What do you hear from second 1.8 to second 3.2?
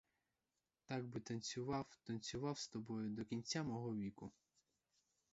танцював з тобою